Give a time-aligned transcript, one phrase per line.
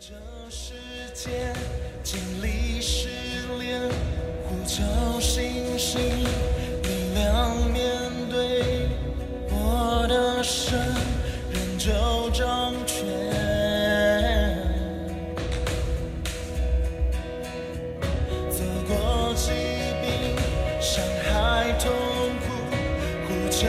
[0.00, 0.14] 这
[0.48, 0.74] 世
[1.12, 1.52] 界
[2.04, 3.08] 经历失
[3.58, 3.80] 恋，
[4.44, 6.00] 呼求信心，
[6.84, 7.82] 力量面
[8.30, 8.86] 对
[9.50, 10.78] 我的神，
[11.50, 12.96] 仍旧掌权。
[18.52, 19.50] 走过疾
[20.00, 20.36] 病、
[20.80, 21.90] 伤害、痛
[22.38, 22.46] 苦，
[23.26, 23.66] 呼求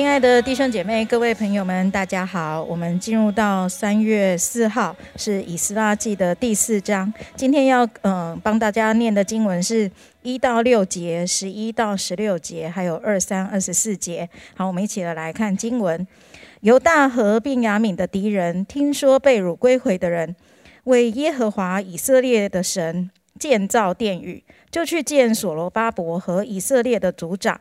[0.00, 2.62] 亲爱的弟兄姐妹、各位朋友们，大家好！
[2.62, 7.12] 我们进入到三月四号，是以斯拉记的第四章。
[7.36, 9.90] 今天要嗯、帮大家念的经文是
[10.22, 14.26] 一到六节、十一到十六节，还有二三二十四节。
[14.56, 16.06] 好，我们一起来来看经文。
[16.62, 20.34] 犹大和便雅悯的敌人听说被掳归回的人
[20.84, 27.60] 为耶和华以色列的神建造殿宇，就去见所罗巴伯和以色列的族长，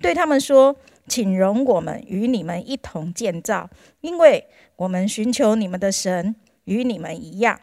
[0.00, 0.76] 对他们说。
[1.10, 3.68] 请容我们与你们一同建造，
[4.00, 7.60] 因为我们寻求你们的神与你们一样。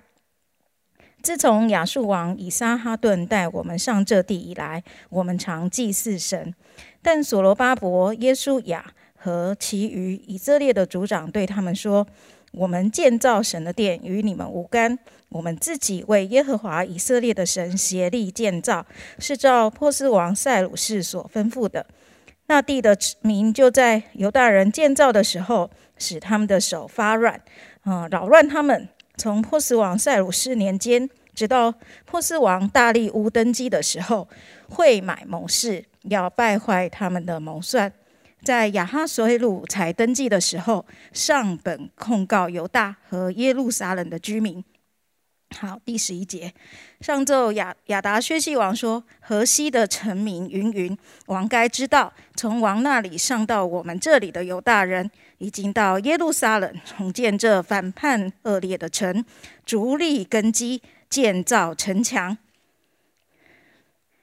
[1.21, 6.53] 自从亚述王以撒哈顿带我们上这地以来，我们常祭祀神。
[7.01, 12.05] 但所罗巴伯、耶稣亚和其余以色列的族长对他们说
[12.51, 18.85] ：“我们建造神的殿与你们无干，我们自己为耶和华以色列的神协力建造，
[19.19, 21.85] 是照波斯王塞鲁士所吩咐的。”
[22.47, 27.41] 那地的民就在犹大人建造的时候，使他们的手发软，
[27.81, 28.87] 啊、扰乱他们。
[29.17, 31.73] 从波斯王塞鲁士年间，直到
[32.05, 34.29] 波斯王大力乌登基的时候，
[34.69, 37.91] 会买谋士，要败坏他们的谋算。
[38.43, 44.63] 在亚哈所鲁才登基的时候，上本控告犹大和耶路撒冷的居民。
[45.55, 46.53] 好，第十一节，
[47.01, 50.95] 上奏亚亚达薛西王说：“河西的臣民云云，
[51.27, 55.09] 王该知道，从王那里上到我们这里的犹大人，
[55.39, 59.25] 已经到耶路撒冷重建这反叛恶劣的城，
[59.65, 62.37] 逐立根基，建造城墙。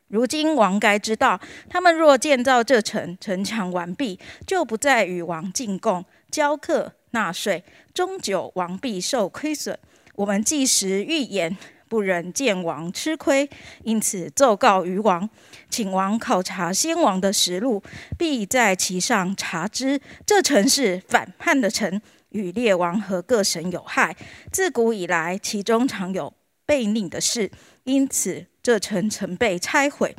[0.08, 9.76] 如今王该知道，他们若建造这城，城墙完毕，就不再与王进贡、交课、纳税，终久王必受亏损。
[10.14, 11.56] 我们既时预言，
[11.88, 13.48] 不忍见王吃亏，
[13.82, 15.28] 因此奏告于王，
[15.68, 17.82] 请王考察先王的实录，
[18.16, 24.16] 必在其上查知这城是反叛的城，与列王和各省有害。
[24.52, 26.32] 自古以来，其中常有
[26.66, 27.50] 悖逆的事，
[27.82, 30.14] 因此这城曾被拆毁。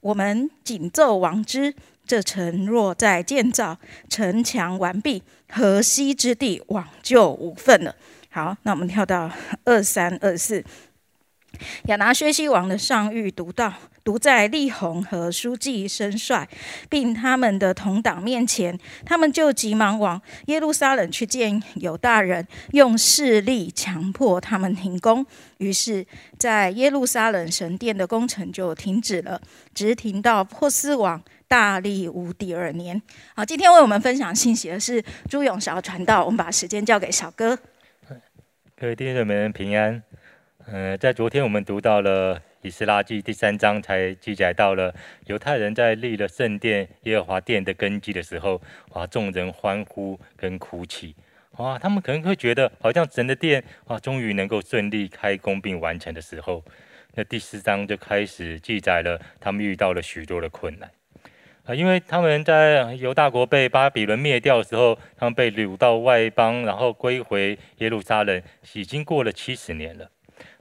[0.00, 1.74] 我们谨奏王之。
[2.06, 3.76] 这城若再建造，
[4.08, 5.20] 城墙完毕，
[5.50, 7.92] 河西之地往就无份了。
[8.36, 9.32] 好，那我们跳到
[9.64, 10.62] 二三二四。
[11.84, 13.72] 亚拿薛西王的上谕读到，
[14.04, 16.46] 读在利宏和书记申帅，
[16.90, 25.24] 并他们的同党面前，他们就急忙往耶路撒冷去见犹大人，用势力强迫他们停工。
[25.56, 26.04] 于是，
[26.38, 29.40] 在耶路撒冷神殿的工程就停止了，
[29.72, 33.00] 直停到波斯王大利乌第二年。
[33.34, 37.58] 好，今天为我们分享信息的是朱永韶传道，我们把时间交给小哥。
[38.78, 40.02] 各位弟兄们平安。
[40.66, 44.94] 呃，在昨天我们读到了以斯拉记第三章，才记载到了
[45.28, 48.60] 犹太人在立了圣殿耶和华殿的根基的时候，
[48.90, 51.16] 哇，众人欢呼跟哭泣，
[51.52, 56.62] 哇，他们可能会觉得好像神的殿啊，终于能够顺利开工并完成的时候，
[57.14, 60.90] 那第四章就开始记载了他们遇到了许多的困难。
[61.66, 68.40] 啊，因为他们在犹大国被巴比伦灭掉的时候，他们被掳到外邦，然后归回耶路撒冷，
[68.74, 70.08] 已经过了七十年了。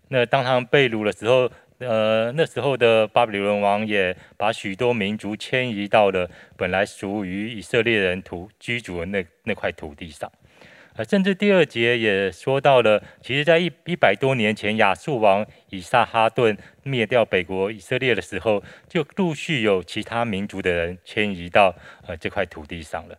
[0.07, 6.27] 那当他们被掳的时候，呃，那时候的巴比伦王也把许多民族迁移到了
[6.57, 10.31] 本来属于以色列人土居住的那那块土地上。
[10.95, 21.75] 啊，甚至第二节也说到了，其实在一一百多年前，亚述王以撒哈顿灭掉北国以色列的时候，就陆续有其他民族的人迁移到
[22.07, 23.17] 呃这块土地上了。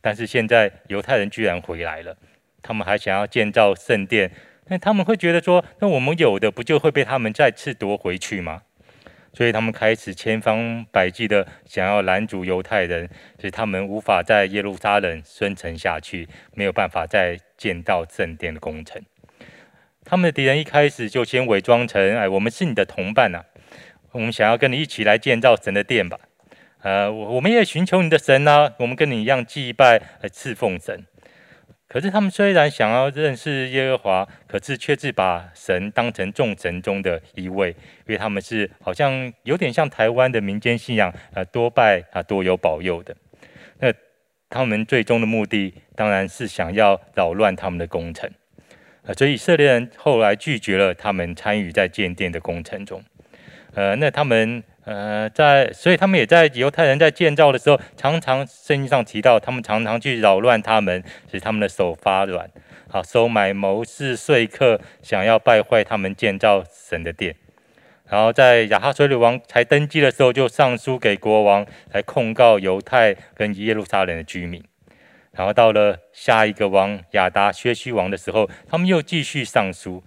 [0.00, 2.16] 但是现在犹太人居然回来了，
[2.60, 4.32] 他们还想要建造圣殿，
[4.66, 8.62] 那他们会觉得说，那我们有的不就会被他们再次夺回去吗？
[9.32, 13.08] 所以他们开始千方百计的想要拦阻犹太人，
[13.40, 19.02] 使他们无法在耶路撒冷生存下去，没有办法再建造圣殿的工程。
[20.04, 23.44] 他们的敌人一开始就先伪装成，哎，我们是你的同伴呐、啊，
[24.12, 26.18] 我们想要跟你一起来建造神的殿吧。
[26.82, 31.06] 呃，我我们也寻求你的神呐、啊，我们跟你一样祭拜、呃、侍奉神。
[31.92, 43.14] 可是他们虽然想要认识耶和华，可是却是把神当成众神中的一位，因为他们是好像有点像台湾的民间信仰，啊，多拜啊，多有保佑的。
[43.78, 43.92] 那
[44.48, 48.30] 他们最终的目的当然是想要扰乱他们的工程，
[49.04, 53.04] 啊，所以以色列人后来拒绝了他们参与在建殿的工程中。
[53.74, 62.50] 呃，那他们呃在，所以他们也在犹太人在建造的时候，常常圣经上提到，他们常常去扰乱他们，使他们的手发软，
[62.88, 67.36] 好收买谋士说客，想要败坏他们建造神的殿。
[68.08, 74.62] 然后在亚哈水里王才登基的时候，就上书给国王，来控告犹太跟耶路撒冷的居民。
[75.30, 80.02] 然后到了下一个王亚达薛西王的时候，他们又继续上书。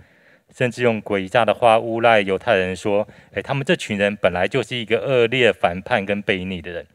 [0.56, 3.06] 甚至用诡诈的话诬赖犹太人说
[3.36, 6.88] ：“诶，他们这群人本来就是一个恶劣、反叛跟悖逆的人，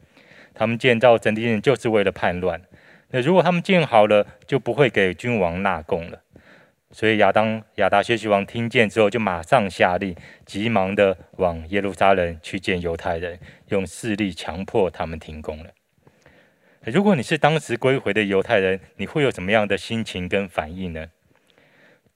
[0.55, 2.59] 他们建造整殿就是为了叛乱。
[3.11, 6.21] 那如果他们建好了，就不会给君王纳贡了。
[6.89, 15.69] 所以亚当亚达薛西王听见之后，就马上下令，急忙的往耶路撒冷去见犹太人，用势力强迫他们停工了。
[16.85, 21.05] 如果你是当时归回的犹太人，你会有什么样的心情跟反应呢？”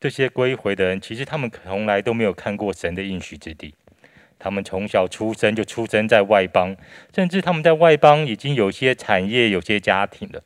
[0.05, 3.73] 这些归回的人，其实他们从来都没有看过神的应许之地。
[4.37, 6.77] 他们从小出生就出生在外邦，
[7.15, 10.43] 甚至他们在外邦已经有些产业、有些家庭了。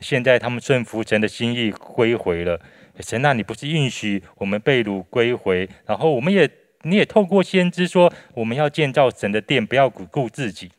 [0.00, 2.58] 现在他们顺服神的心意归回了。
[3.00, 5.68] 神啊，你不是允许我们被掳归回？
[5.84, 6.48] 然后我们也，
[6.84, 10.72] 你也透过先知说，我们要建造神的殿，不要顾顾自己。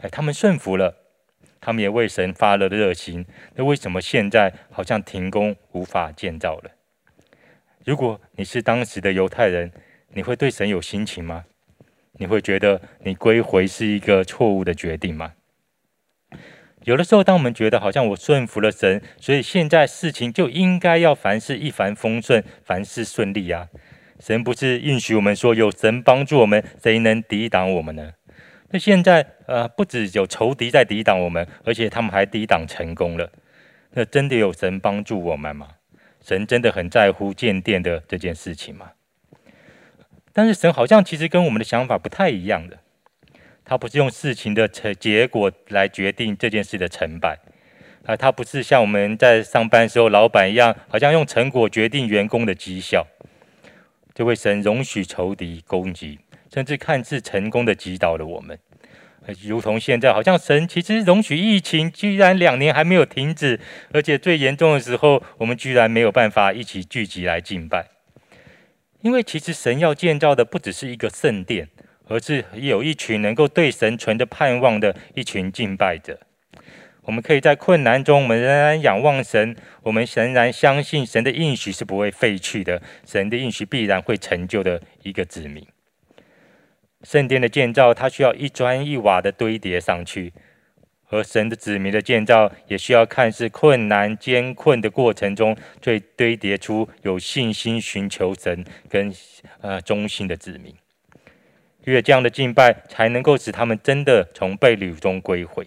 [0.00, 0.94] 哎，他们顺服了，
[1.60, 3.26] 他们也为神发了热心。
[3.56, 6.70] 那为什么现在好像停工，无法建造了？
[7.90, 9.72] 如果你是当时的犹太人，
[10.14, 11.46] 你会对神有心情吗？
[12.20, 15.32] 你会觉得你归回是一个错误的决定吗？
[16.84, 23.66] 有的时候，当我们觉得好像我顺服了神，所以现在事情就应该要凡事一帆风顺，凡事顺利啊！
[24.20, 28.12] 神不是允许我们说有神帮助我们，谁能抵挡我们呢？
[28.68, 33.32] 那现在呃，不止有仇敌在抵挡我们，而且他们还抵挡成功了。
[33.94, 35.70] 那真的有神帮助我们吗？
[36.22, 38.92] 神真的很在乎建殿的这件事情吗？
[40.32, 42.78] 但是神好像其实跟我们的想法不太一样的，
[43.64, 47.38] 他不是用事情的成结果来决定这件事的成败
[48.04, 53.06] 啊，他不是像我们在上班时候老板一样，好像用成果决定员工的绩效。
[54.14, 56.18] 这位神容许仇敌攻击，
[56.52, 58.58] 甚至看似成功的击倒了我们。
[59.42, 63.60] 如同现在，好像神其实容许疫情居然两年还没有停止，
[63.92, 67.86] 而且最严重的时候，我们居然没有办法一起聚集来敬拜。
[69.02, 71.68] 因为其实神要建造的不只是一个圣殿，
[72.08, 76.18] 而是有一群能够对神存着盼望的一群敬拜者。
[77.02, 85.66] 我们可以在困难中，我们仍然仰望神，我们仍然相信神的应许是不会废去的，神的应许必然会成就的一个子民。
[87.02, 90.30] 圣殿的建造，它需要一砖一瓦的堆叠上去；
[91.08, 99.12] 而神的子民的建造，也需要看似困难艰困的过程中，最堆叠出有信心寻求神跟
[99.60, 100.74] 呃忠心的子民。
[101.86, 105.66] 因为这样的敬拜，才能够使他们真的从被掳中归回。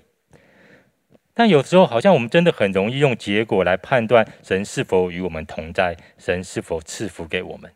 [1.34, 7.72] 但有时候，好像我们真的很容易用结果来判断神是否与我们同在，神是否赐福给我们。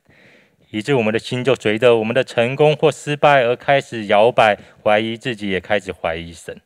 [0.69, 6.59] 以致我们的心就随着我们的成功或失败而开始摇摆，怀疑自己，也开始怀疑神。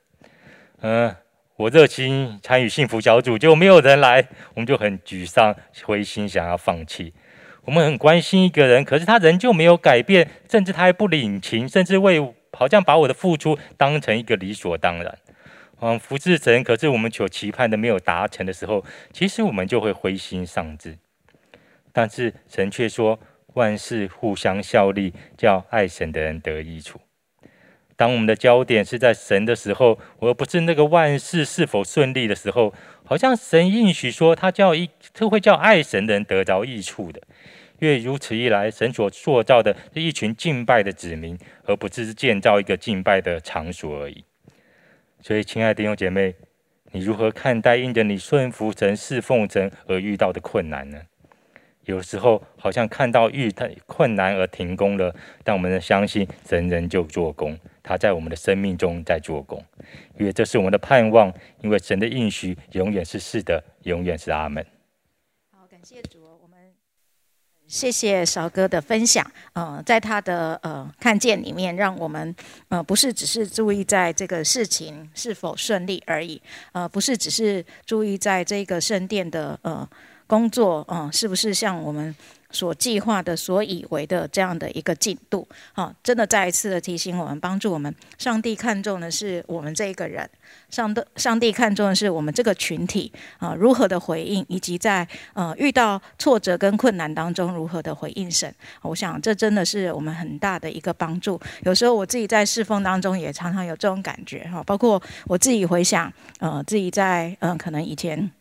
[0.82, 1.16] 嗯，
[1.56, 7.14] 我热心参与幸福小组，就没有人来，我们就很沮丧、灰心，想要放弃。
[7.66, 12.20] 我们很关心一个人，可是他仍旧没有改变，甚至他还不领情，甚至为
[12.54, 15.16] 好像把我的付出当成一个理所当然。
[15.80, 20.98] 嗯，服侍神，可是我们所期盼的没有达成的时候，其实我们就会灰心丧志。
[21.94, 23.20] 但是神却说。
[23.54, 27.00] 万事互相效力，叫爱神的人得益处。
[27.96, 37.22] 当我们的焦点是在神的时候，而不是那个万事是否顺利的时候，好像神应许说，他叫一，他会叫爱神的人得着益处的。
[37.80, 44.24] 因为如此一来，神所塑造的是一群敬拜的子民，而不只是建造一个敬拜的场所而已。
[45.22, 46.36] 所以，亲爱的弟兄姐妹，
[46.92, 51.02] 你如何看待因着你顺服神、侍奉神而遇到的困难呢？
[51.92, 59.62] 有时候好像看到遇太困难而停工了，但我们相信神仍旧做工，他在我们的生命中在做工，
[60.18, 64.66] 因为这是我们的盼望，因为神的应许永远是是的，永远是阿门。
[65.52, 66.58] 好，感谢主，我们
[67.68, 69.30] 谢谢少哥的分享。
[69.52, 72.34] 呃，在他的呃看见里面，让我们
[72.70, 79.88] 呃不是只是注意在这个事情是否顺利而已，呃，不是只是注意在这个圣殿的呃
[80.32, 82.16] 工作，嗯、是不是像我们
[82.52, 85.46] 所计划的、所以为的这样的一个进度？
[85.74, 87.94] 好、真的再一次的提醒我们，帮助我们。
[88.18, 90.30] 上帝看重的是我们这一个人，
[90.70, 98.54] 上帝上帝看重的是我们这个群体啊、如何的回应，以及在呃遇到挫折跟困难当中如何的回应神。
[98.84, 101.38] 我想这真的是我们很大的一个帮助。
[101.64, 106.10] 有时候我自己在侍奉当中也常常有这种感觉哈，包括我自己回想，
[106.40, 108.32] 呃，自己在嗯、可能以前。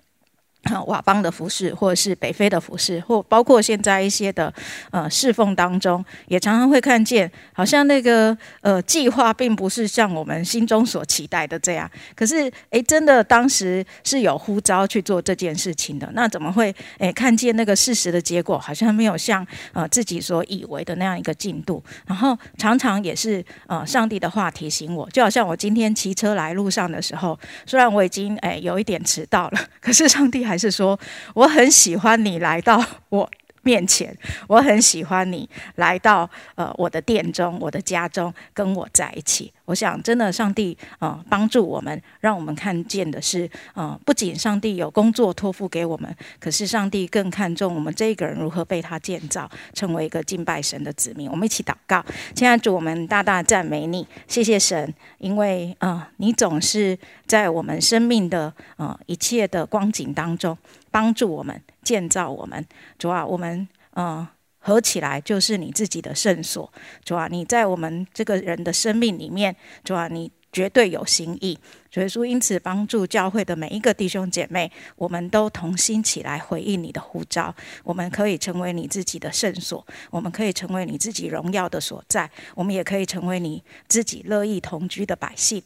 [0.86, 4.52] 瓦邦的服饰，或者是北非的服饰，或包括现在一些的
[4.90, 11.90] 呃侍奉当中，也常常会看见，好像那个呃计划并不是像我们心中所期待的这样。
[12.14, 21.82] 可是，诶，真的当时是有呼召去做这件事情的，那怎么会诶看见那个事实的结果，好像没有像呃自己所以为的那样一个进度？
[22.06, 30.98] 然后常常也是呃上帝的话提醒我，就好像我今天骑车来路上的时候，虽然我已经诶有一点迟到了，可是上帝还是说
[31.32, 33.30] 我很喜欢你来到我。
[33.62, 39.52] 面前，我很喜欢你来到呃我的殿中、我的家中，跟我在一起。
[39.64, 51.30] 我想，真的，上帝呃帮助我们，让我们看见的是，呃，不仅上帝有工作托付给我们，可是上帝更看重我们这一个人如何被他建造，成为一个敬拜神的子民。
[51.30, 60.58] 我们一起祷告，亲爱的主，我们大大赞美你，谢谢神，因为呃，你总是在我们生命的呃一切的光景当中
[60.90, 61.62] 帮助我们。
[61.82, 62.64] 建造我们，
[62.98, 64.28] 主啊，我们呃
[64.58, 66.70] 合起来就是你自己的圣所，
[67.02, 71.58] 主啊，你在我们这个人的生命里面，主啊，你绝对有心意。
[71.90, 85.60] 主耶稣因此帮助教会的每一个弟兄姐妹，我们都同心起来回应你的呼召，我们可以成为你自己的圣所，我们可以成为你自己荣耀的所在，我们也可以成为你自己乐意同居的百姓。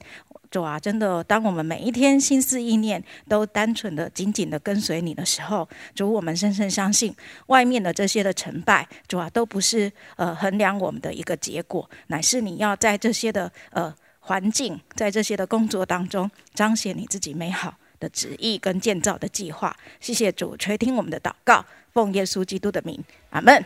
[0.55, 7.13] 主啊，真的，当我们每一天心思意念都单纯的、紧紧的跟随你的时候，主，我们深深相信，
[7.47, 19.77] 外面的这些的成败，主啊，都不是呃衡量我们的一个结果，乃是你要在这些的呃环境，在这些的工作当中，彰显你自己美好的旨意跟建造的计划。
[19.99, 23.65] 谢谢主垂听我们的祷告，奉耶稣基督的名，阿门。